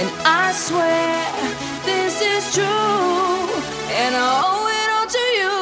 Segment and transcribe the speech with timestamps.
[0.00, 1.26] And I swear
[1.84, 2.64] this is true.
[4.00, 5.54] And I owe it all to you.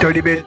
[0.00, 0.45] Dirty bitch.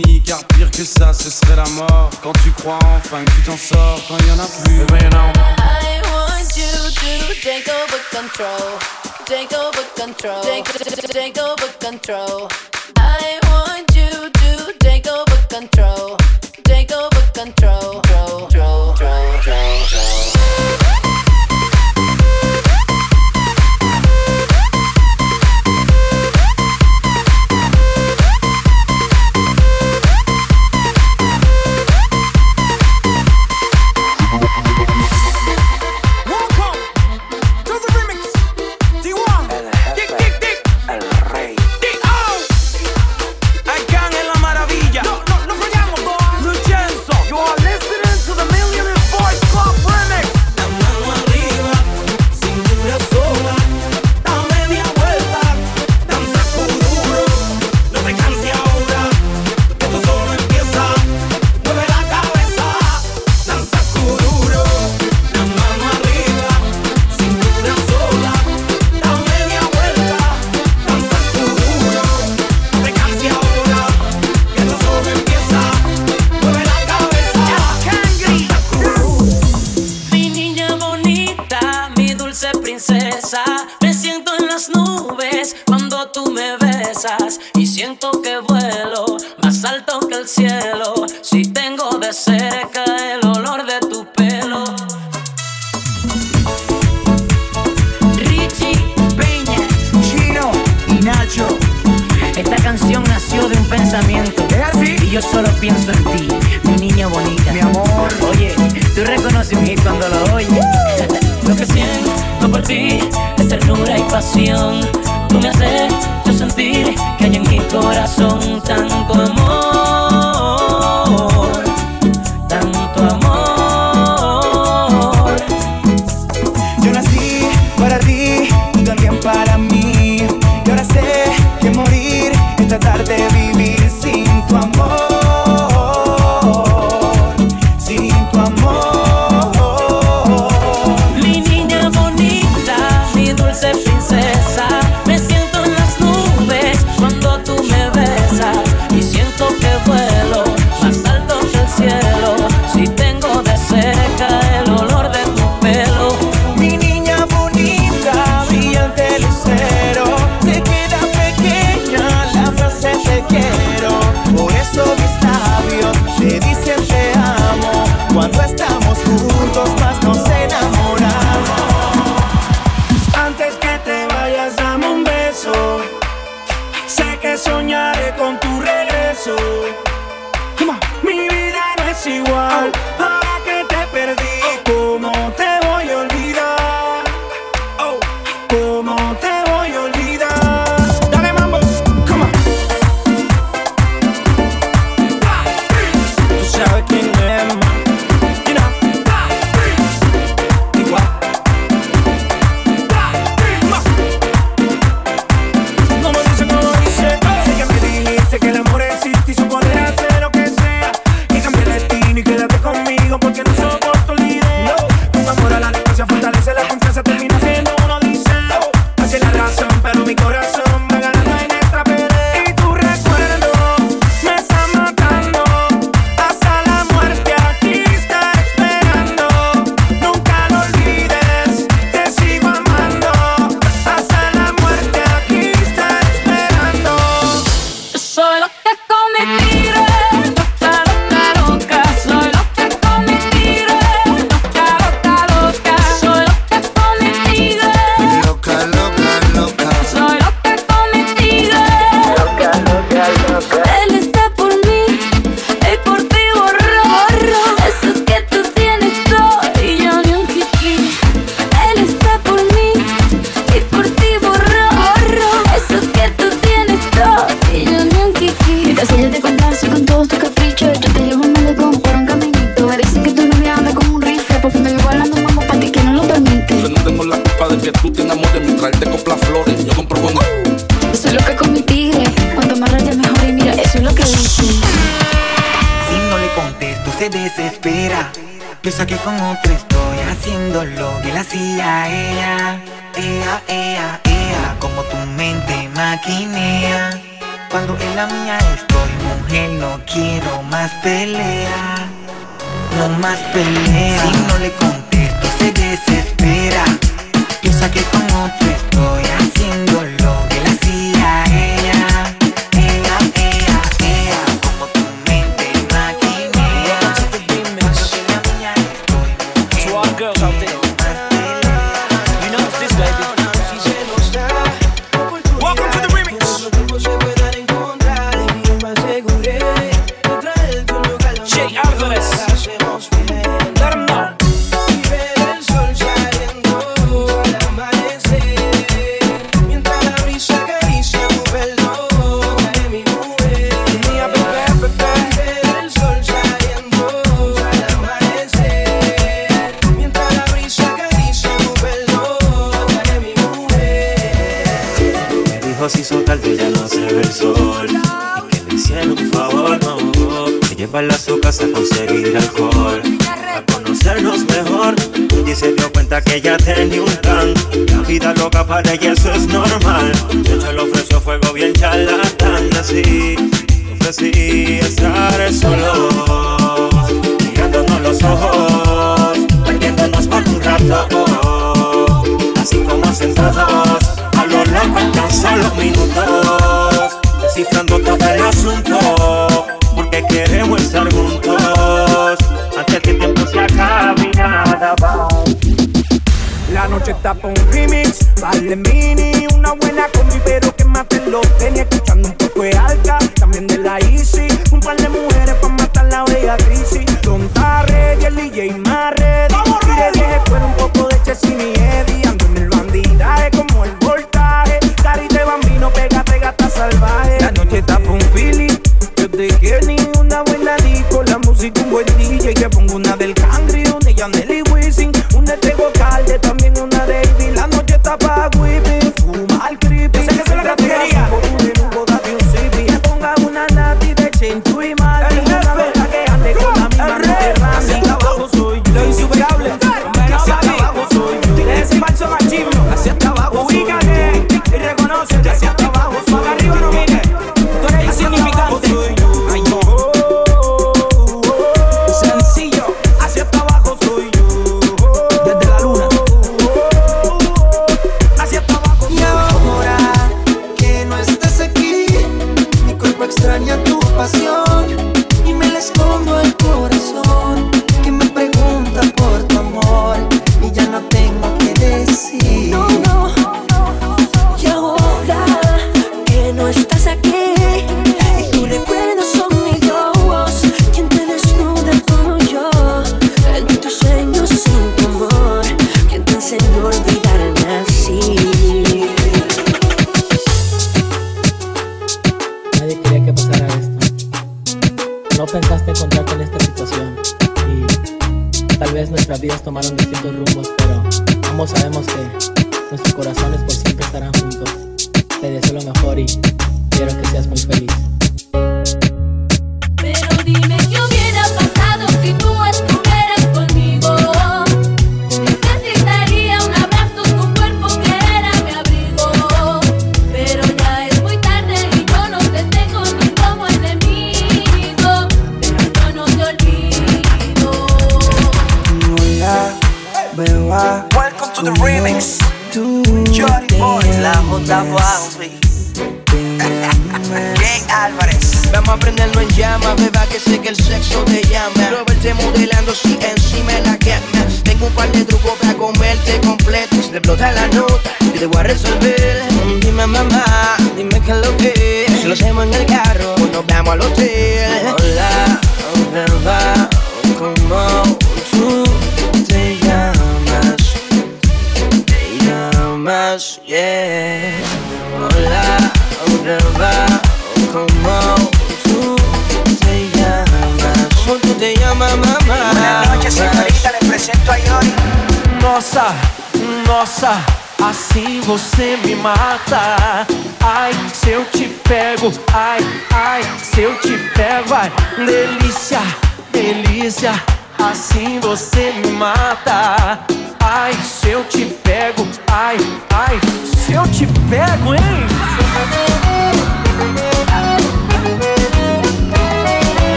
[0.00, 2.10] fini car pire que ça ce serait la mort.
[2.22, 4.80] Quand tu crois enfin que tu t'en sors quand il y en a plus.
[4.80, 5.10] Eh ben.
[5.12, 8.78] I want you to take over control.
[9.26, 10.42] Take over control.
[10.42, 10.64] Take,
[11.08, 12.48] take over control.
[12.96, 16.16] I want you to take over control.
[16.64, 18.49] Take over control.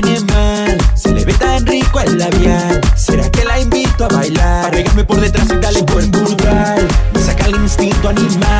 [0.00, 0.78] tiene.
[0.94, 2.80] Se le ve tan rico el labial.
[2.96, 4.62] ¿Será que la invito a bailar?
[4.62, 6.88] Para pegarme por detrás y darle buen brutal.
[7.12, 8.59] Me saca el instinto animal.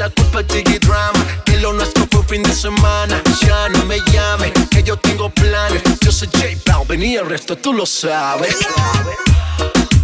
[0.00, 1.22] la culpa Tiki Drama.
[1.44, 3.22] Que lo nuestro fue fin de semana.
[3.46, 5.82] Ya no me llame, que yo tengo planes.
[6.00, 8.56] Yo soy J Balvin y el resto tú lo sabes.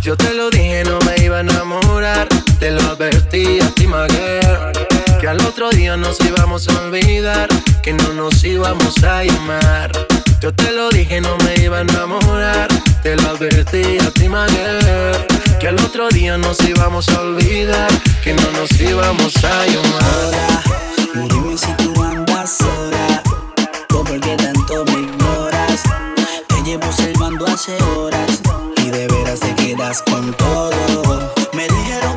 [0.03, 2.29] Yo te lo dije, no me iba a enamorar.
[2.61, 4.07] Te lo advertí a ti, my.
[5.19, 7.49] Que al otro día nos íbamos a olvidar.
[7.83, 9.93] Que no nos íbamos a llamar.
[10.41, 12.69] Yo te lo dije, no me iba a enamorar.
[13.03, 15.27] Te lo advertí a ti, Maguer.
[15.59, 17.89] Que al otro día nos íbamos a olvidar.
[18.23, 20.03] Que no nos íbamos a llamar.
[20.03, 23.23] Ahora, dime si tú andas sola.
[23.95, 25.83] ¿O por qué tanto me ignoras?
[26.49, 28.41] Te llevo observando hace horas.
[28.85, 31.33] Y de veras te quedas con todo.
[31.55, 32.16] Me dijeron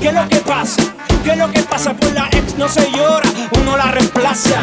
[0.00, 0.82] ¿Qué es lo que pasa?
[1.24, 1.94] ¿Qué es lo que pasa?
[1.94, 4.60] Por la ex no se llora, uno la reemplaza.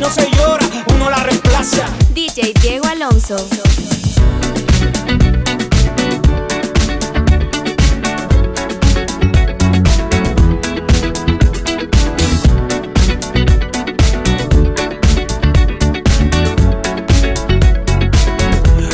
[0.00, 1.84] no se llora, uno la reemplaza.
[2.14, 3.36] DJ Diego Alonso.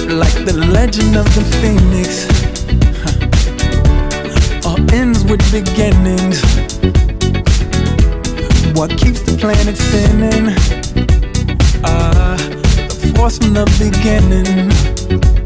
[0.09, 2.27] Like the legend of the phoenix,
[4.65, 4.69] huh.
[4.69, 6.43] all ends with beginnings.
[8.75, 10.86] What keeps the planet spinning?
[11.85, 15.46] are the force from the beginning.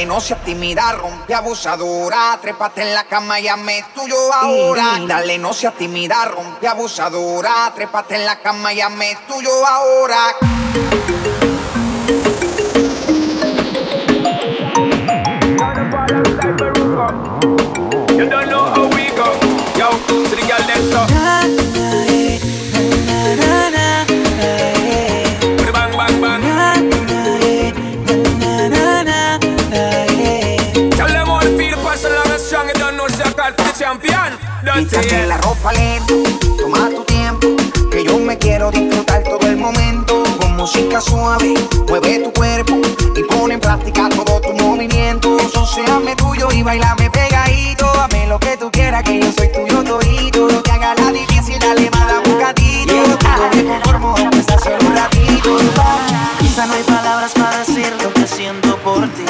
[0.00, 2.38] Dale, no seas tímida, rompe abusadora.
[2.40, 4.98] Trépate en la cama y ame tuyo ahora.
[5.06, 7.70] Dale, no seas tímida, rompe abusadora.
[7.74, 10.36] Trépate en la cama y ame tuyo ahora.
[34.90, 36.14] Quítate la ropa lento,
[36.58, 37.46] toma tu tiempo,
[37.92, 40.24] que yo me quiero disfrutar todo el momento.
[40.40, 41.54] Con música suave,
[41.86, 42.74] mueve tu cuerpo
[43.14, 45.38] y pone en práctica todo tu movimiento.
[45.48, 50.48] Sociame tuyo y bailame pegadito, dame lo que tú quieras, que yo soy tuyo todito.
[50.50, 52.92] No te haga la difícil, dale mala la bocadillo.
[52.92, 55.56] Yo me conformo, aunque sea solo un ratito.
[56.40, 59.24] Quizá no hay palabras para decir lo que siento por ti,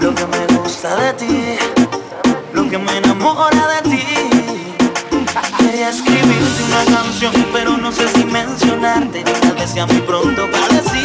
[0.00, 1.56] lo que me gusta de ti,
[2.52, 4.37] lo que me enamora de ti
[5.78, 9.22] quería escribirte una canción, pero no sé si mencionarte.
[9.22, 10.97] Tal vez sea muy pronto para decir.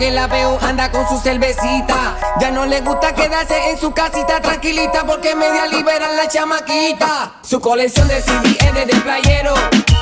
[0.00, 2.16] que la veo anda con su cervecita.
[2.40, 7.32] Ya no le gusta quedarse en su casita tranquilita porque media liberan la chamaquita.
[7.42, 9.52] Su colección de CD es de, playero,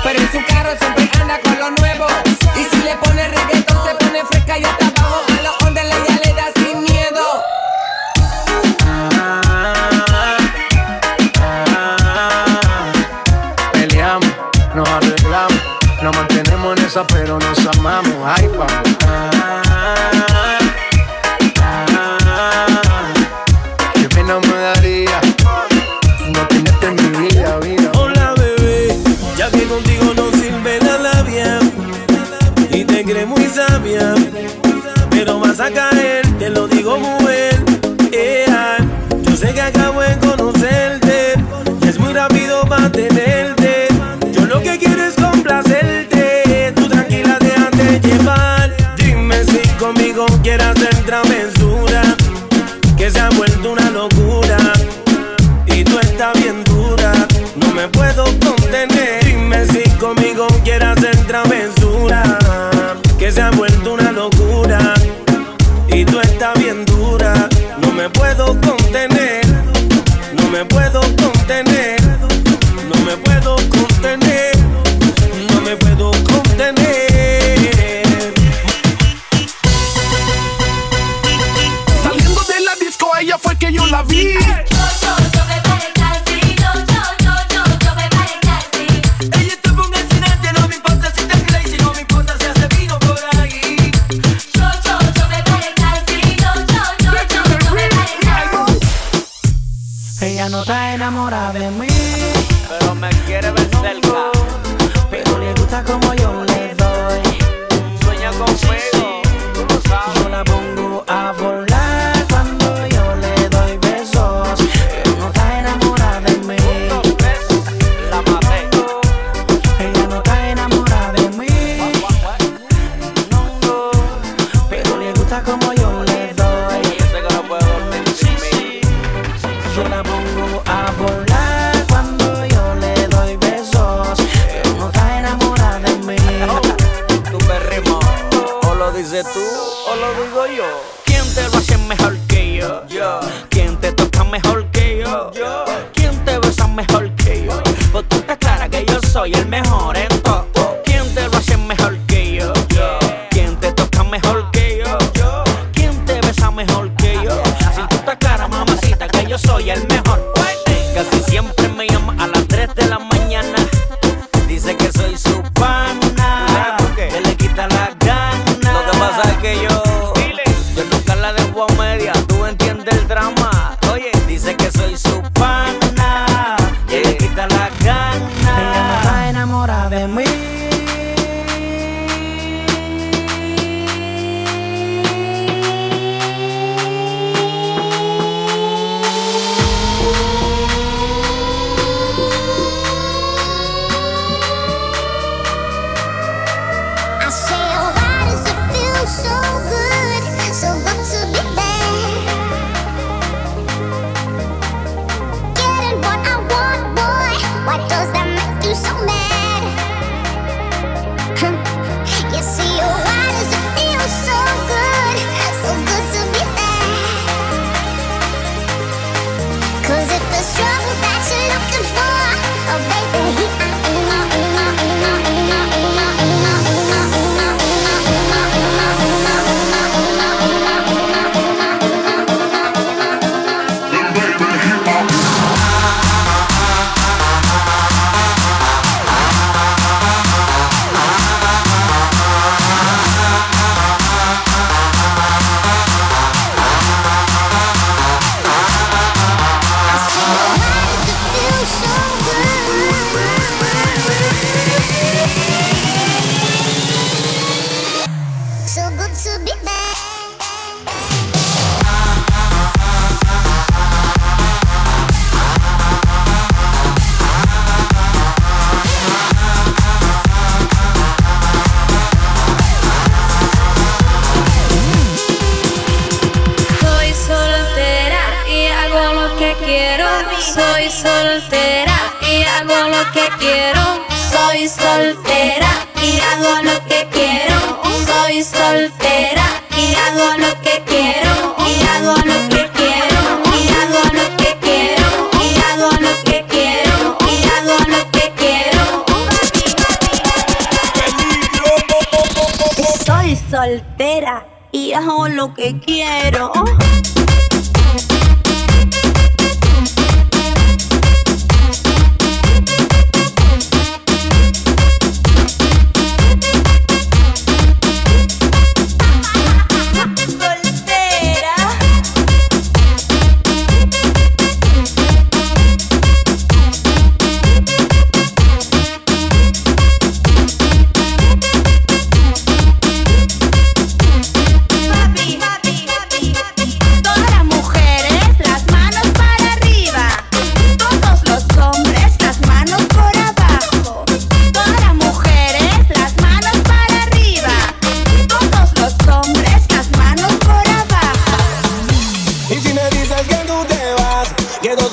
[0.04, 2.06] pero en su carro siempre anda con lo nuevo.
[2.54, 6.20] Y si le pone reggaetón se pone fresca y hasta abajo a los ondas ya
[6.24, 7.42] le da sin miedo.
[13.72, 14.30] Peleamos,
[14.76, 15.60] Nos arreglamos,
[16.02, 18.14] nos mantenemos en esa, pero nos amamos.
[18.24, 19.57] Ay, papá.
[35.58, 35.97] Cause I got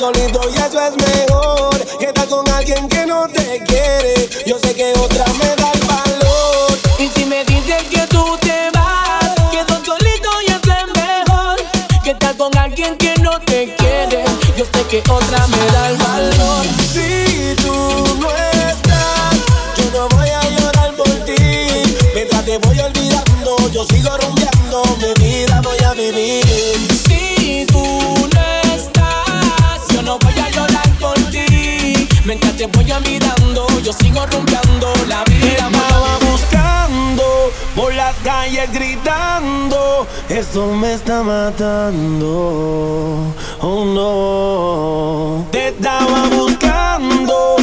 [0.05, 4.29] solito y eso es mejor que estar con alguien que no te quiere.
[4.45, 6.77] Yo sé que otra me da el valor.
[6.99, 11.57] Y si me dices que tú te vas, que estar solito y eso es mejor
[12.03, 14.25] que estar con alguien que no te quiere.
[14.55, 16.65] Yo sé que otra me da el valor.
[16.93, 17.73] Si tú
[18.19, 19.35] no estás,
[19.77, 21.35] yo no voy a llorar por ti.
[22.13, 24.34] Mientras te voy olvidando, yo sigo rumbo.
[32.67, 40.67] voy a mirando, yo sigo rompeando la vida va buscando por las calles gritando, eso
[40.67, 42.25] me está matando.
[43.61, 45.45] Oh no.
[45.51, 47.57] Te estaba buscando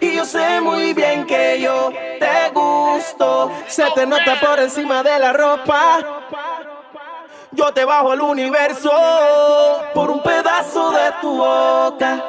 [0.00, 3.52] Y yo sé muy bien que yo te gusto.
[3.68, 6.00] Se te nota por encima de la ropa.
[7.52, 8.90] Yo te bajo el universo
[9.94, 12.24] por un pedazo de tu boca.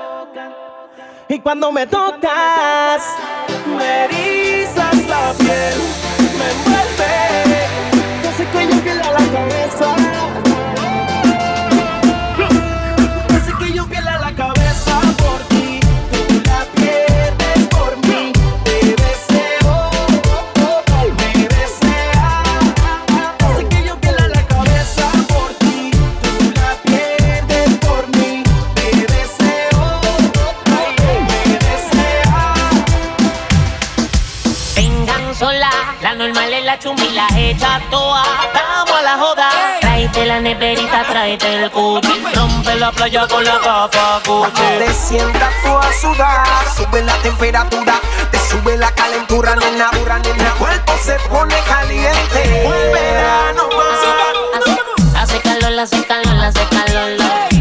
[1.28, 3.04] Y cuando me tocas,
[3.78, 5.80] me erizas la piel,
[6.38, 7.68] me envuelve.
[8.24, 9.96] Yo sé que yo pierda la cabeza.
[37.90, 38.24] Toa.
[38.54, 39.50] Vamos a la joda.
[39.82, 42.24] Tráete la neverita, tráete el cuchi.
[42.36, 44.62] Rompe la playa con la capa cuchi.
[44.80, 48.00] Te sientas tú a sudar, sube la temperatura,
[48.32, 50.48] te sube la calentura, nena, dura, nena.
[50.48, 52.66] El cuerpo se pone caliente.
[52.66, 55.22] El verano más.
[55.22, 57.12] Hace calor, hace calor, hace calor.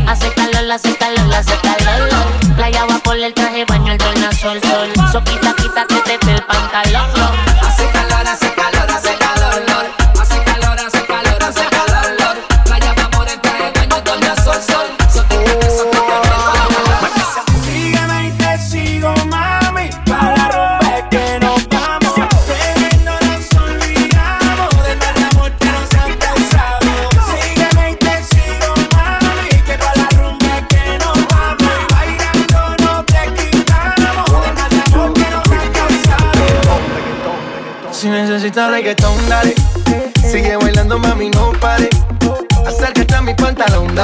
[0.09, 2.09] Hace calor, hace calor, hace calor.
[2.57, 4.91] Playa va por el traje, baño el tornasol, sol.
[5.13, 7.20] So quita, quita que te ve el pantalón.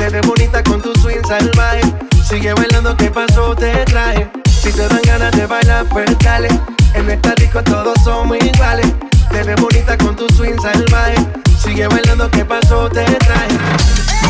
[0.00, 1.82] Te ves bonita con tu swing salvaje.
[2.26, 3.54] Sigue bailando, ¿qué pasó?
[3.54, 4.30] Te traje.
[4.46, 6.48] Si te dan ganas de bailar, pues dale.
[6.94, 8.94] En esta disco todos somos iguales.
[9.30, 11.16] Te ves bonita con tu swing salvaje.
[11.62, 12.88] Sigue bailando, ¿qué pasó?
[12.88, 14.29] Te traje.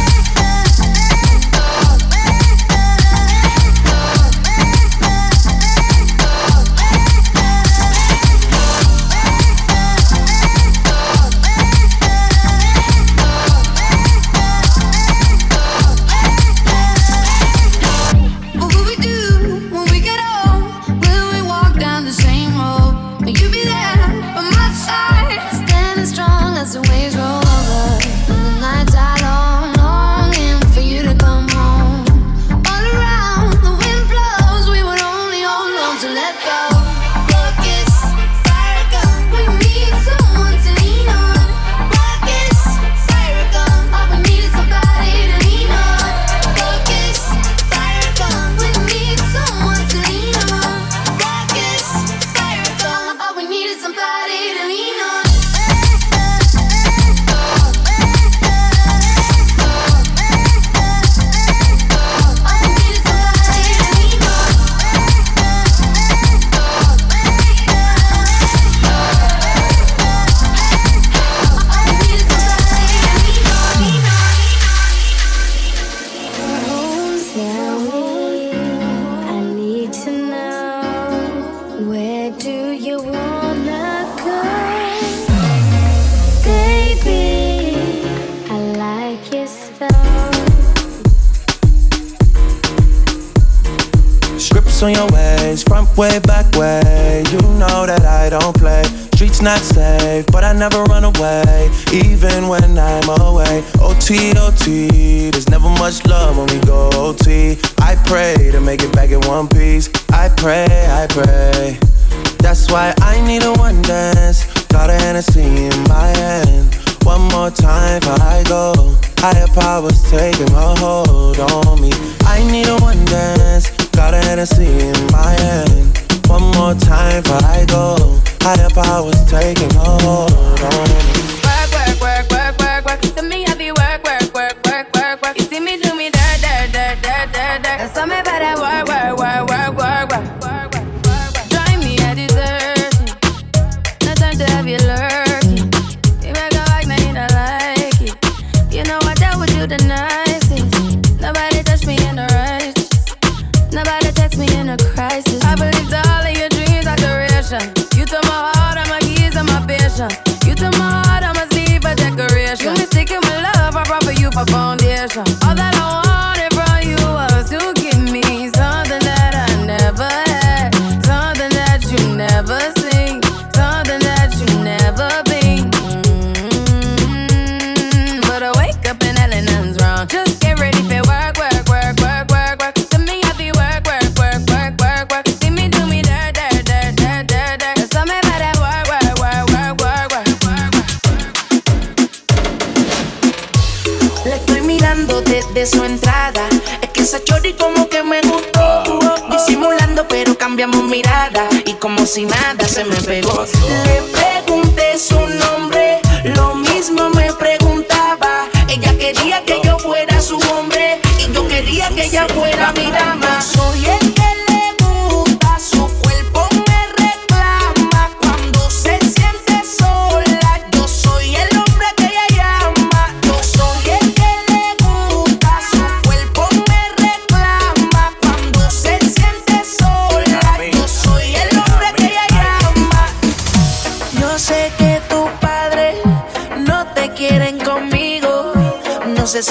[202.11, 203.45] si nada se me pegó.
[203.85, 208.49] Le pregunté su nombre, lo mismo me preguntaba.
[208.69, 213.41] Ella quería que yo fuera su hombre y yo quería que ella fuera mi dama.
[213.41, 214.00] Soy el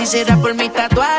[0.10, 1.18] será por mi tatuaje.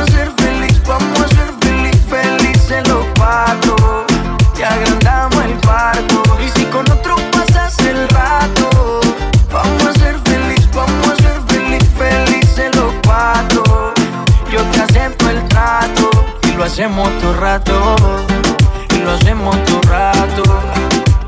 [16.83, 17.95] hacemos todo rato,
[18.89, 20.43] y lo hacemos todo rato,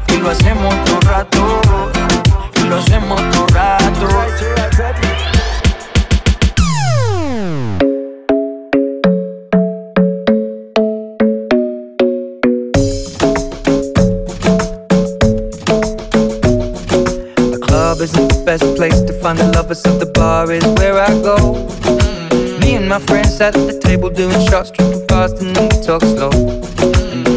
[0.07, 1.61] y lo hacemos todo rato,
[2.55, 4.07] y lo hacemos todo rato.
[17.51, 20.99] The club isn't the best place to find the lovers, so the bar is where
[20.99, 21.67] I go.
[22.59, 26.01] Me and my friends sat at the table doing shots, tripping fast and you talk
[26.01, 26.31] slow.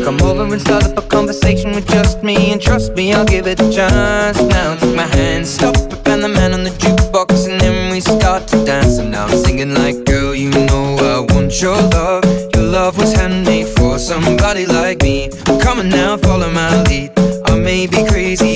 [0.05, 3.47] Come over and start up a conversation with just me, and trust me, I'll give
[3.47, 4.41] it a chance.
[4.55, 8.01] Now take my hand, stop up and the man on the jukebox, and then we
[8.01, 8.97] start to dance.
[8.99, 12.24] And now I'm singing like, girl, you know I want your love.
[12.55, 15.29] Your love was handmade for somebody like me.
[15.64, 17.11] Come on now, follow my lead.
[17.51, 18.56] I may be crazy.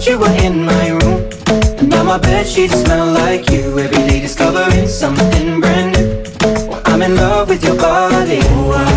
[0.00, 1.28] night you were in my room.
[1.78, 3.78] and Now my bed sheets smell like you.
[3.78, 6.24] Every day discovering something brand new.
[6.86, 8.38] I'm in love with your body.
[8.38, 8.89] Ooh,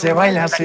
[0.00, 0.64] se baila así.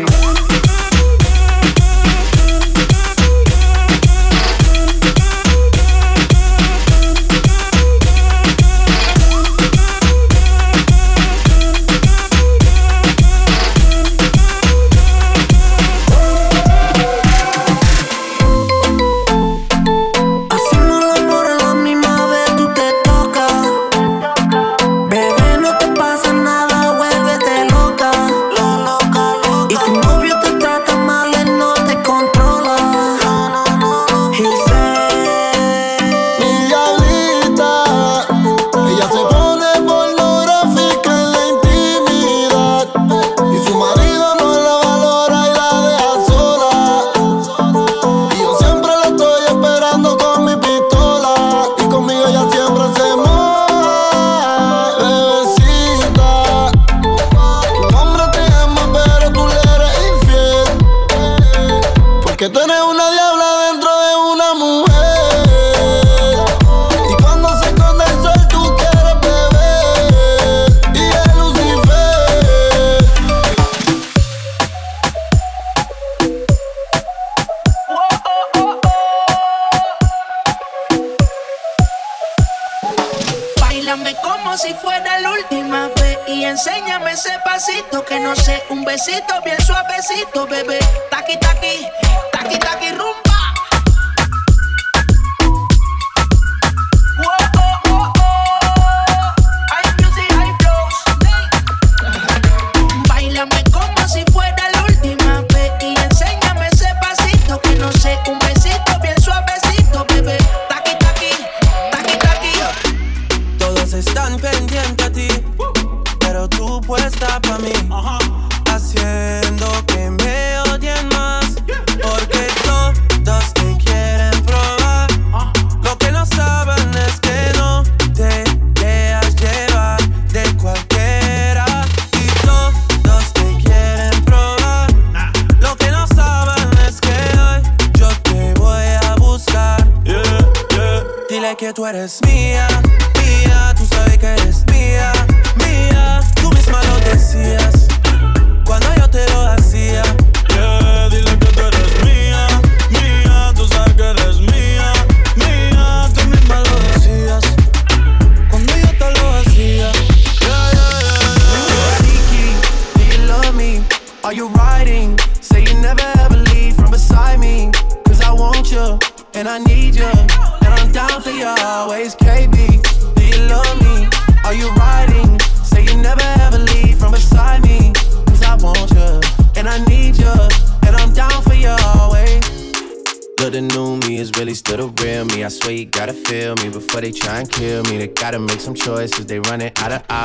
[88.97, 90.74] suavecito, bien suavecito, bebé.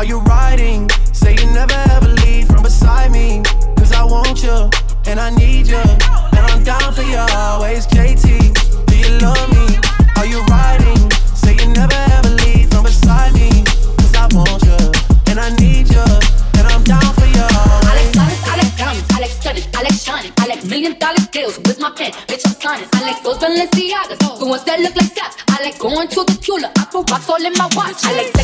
[0.00, 0.88] Are you riding?
[1.12, 3.42] Say you never ever leave from beside me.
[3.76, 4.70] Cause I want you
[5.04, 5.76] and I need you.
[5.76, 8.24] And I'm down for you always, JT.
[8.86, 9.76] Do you love me?
[10.16, 10.96] Are you riding?
[11.36, 13.62] Say you never ever leave from beside me.
[14.00, 14.80] Cause I want you
[15.28, 16.06] and I need you.
[16.56, 18.16] And I'm down for you always.
[18.16, 21.58] Alex, Alex, Alex diamonds, Alex studded, Alex shining, Alex million dollar deals.
[21.68, 22.12] With my pen?
[22.24, 22.88] Bitch, I'm signing.
[22.94, 25.36] I like those Balenciagas, the ones that look like socks.
[25.48, 26.72] I like going to the cooler.
[26.78, 28.00] I put rocks all in my watch.
[28.08, 28.39] I like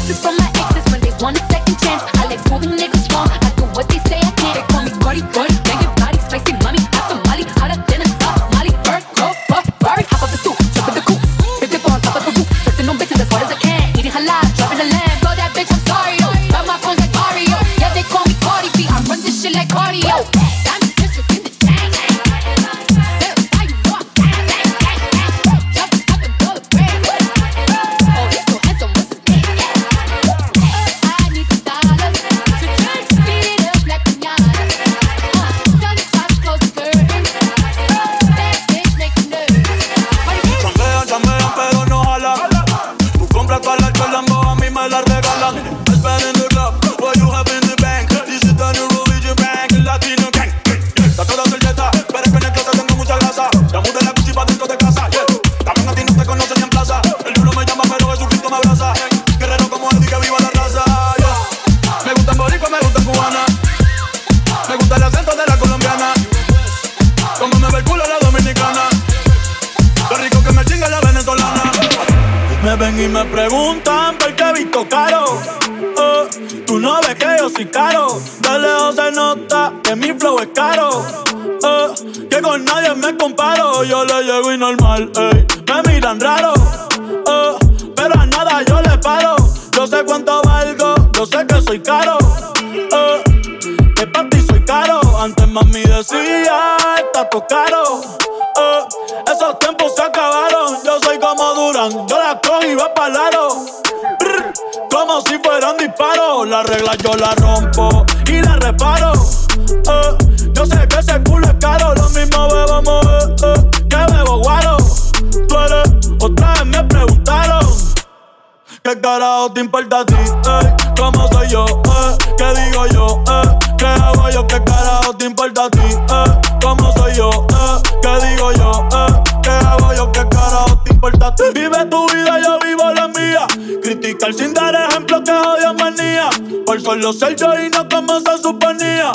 [136.67, 137.37] Por solo ser
[137.71, 139.13] no como se suponía.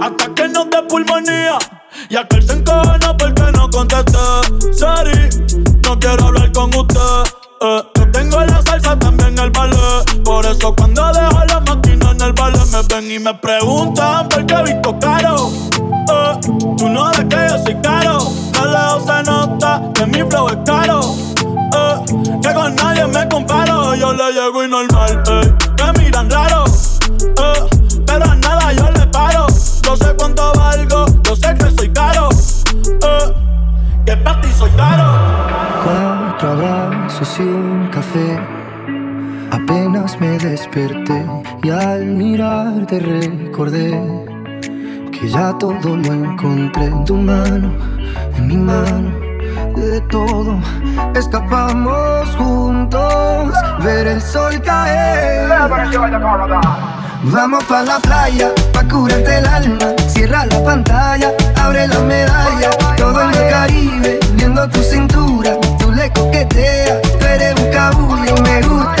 [0.00, 1.58] Hasta que no te pulmonía.
[2.08, 4.72] Y aquel se encojona porque no contesté.
[4.72, 5.28] Sari,
[5.82, 7.00] no quiero hablar con usted.
[7.62, 10.22] Eh, yo tengo la salsa, también el ballet.
[10.24, 14.46] Por eso cuando dejo la máquina en el ballet, me ven y me preguntan por
[14.46, 15.50] qué he visto caro.
[15.82, 16.40] Eh,
[16.78, 18.18] tú no ves que yo soy caro.
[18.52, 21.00] De lejos se nota que mi flow es caro.
[21.74, 22.38] Eh.
[22.40, 23.94] Que con nadie me comparo.
[23.96, 24.82] Yo le llego y no
[40.50, 41.24] desperté
[41.62, 43.90] y al mirarte recordé
[45.12, 47.72] que ya todo lo encontré en tu mano,
[48.36, 49.10] en mi mano,
[49.76, 50.58] de todo.
[51.14, 53.54] Escapamos juntos,
[53.84, 55.48] ver el sol caer.
[57.22, 59.94] Vamos pa' la playa, pa' curarte el alma.
[60.08, 61.30] Cierra la pantalla,
[61.62, 62.70] abre la medalla.
[62.96, 65.52] Todo en el Caribe, viendo tu cintura.
[65.78, 69.00] Tú le coqueteas, tú eres un cabullo, me gusta.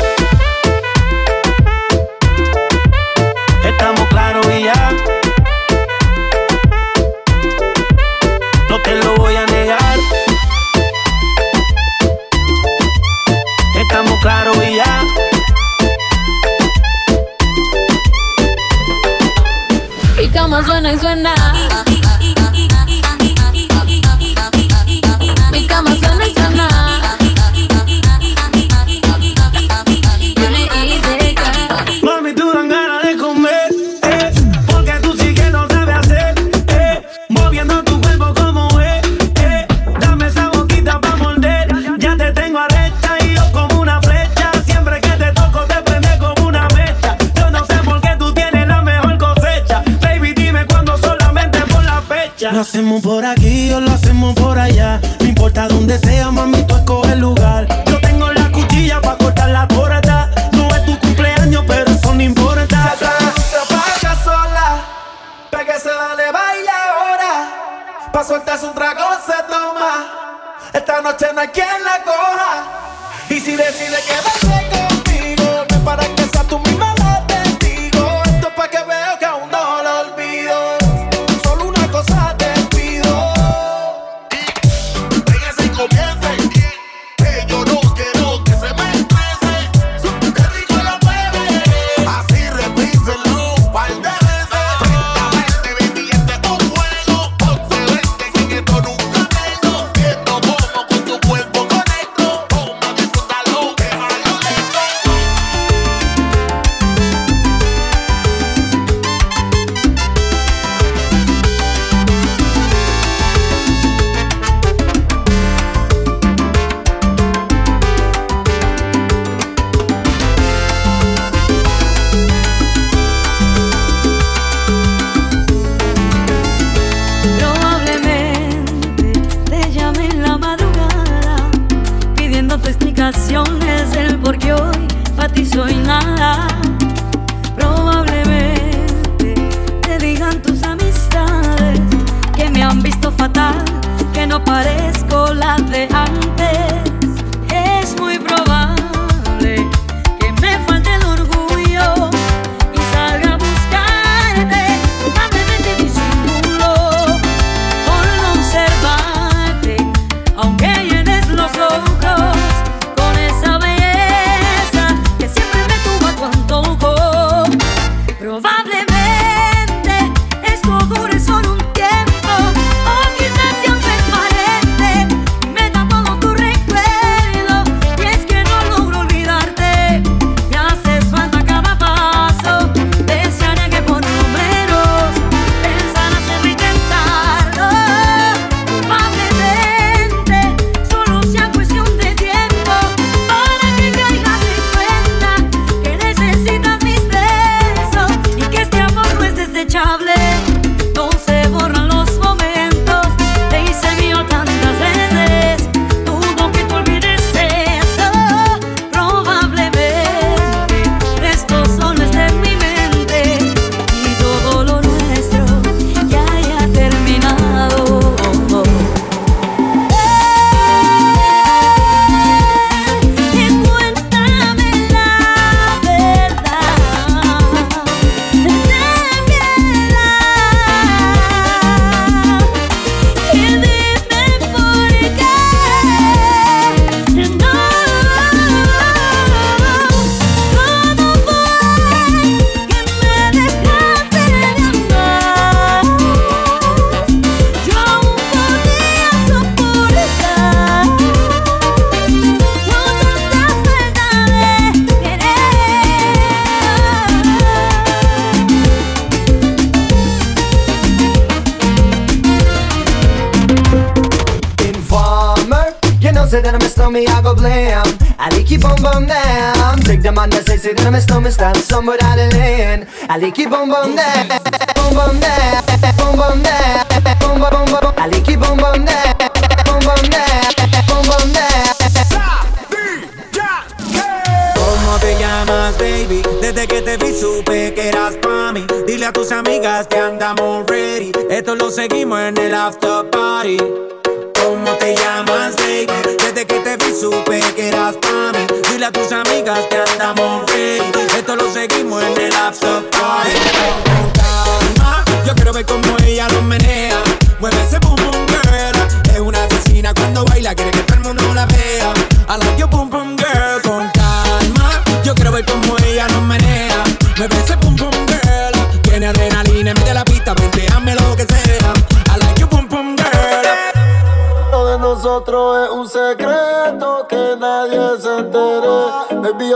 [273.41, 274.01] ねボンボンで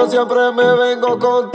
[0.10, 1.55] siempre me vengo contigo.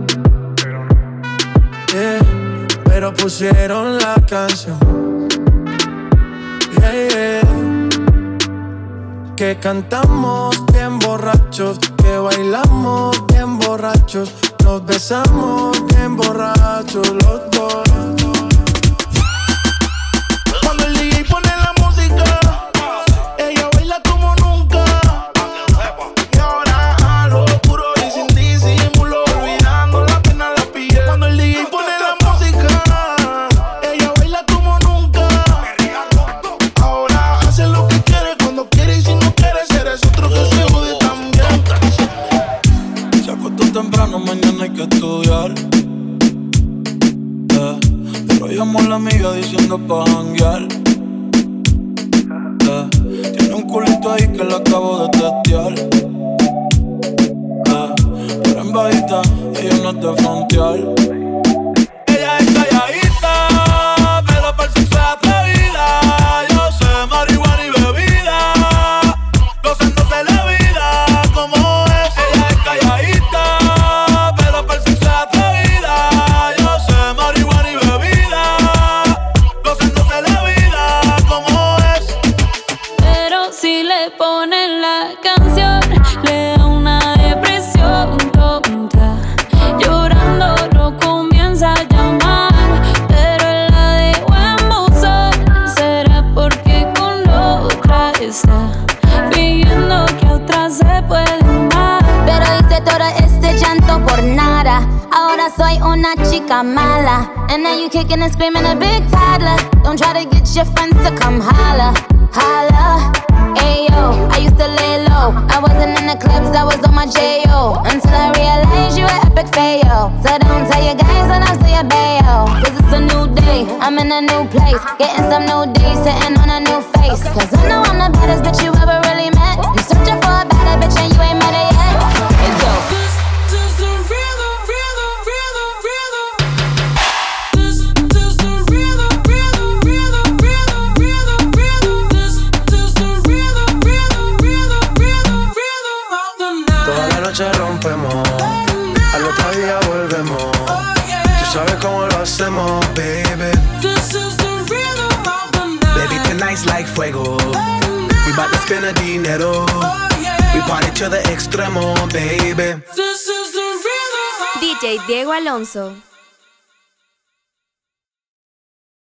[2.85, 4.77] Pero pusieron la canción.
[6.79, 7.41] Yeah.
[9.35, 14.31] Que cantamos bien borrachos, que bailamos bien borrachos,
[14.63, 17.40] nos besamos bien borrachos los